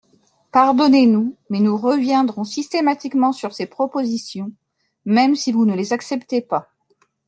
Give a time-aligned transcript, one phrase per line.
[0.51, 4.51] Pardonnez-nous, mais nous reviendrons systématiquement sur ces propositions,
[5.05, 6.69] même si vous ne les acceptez pas.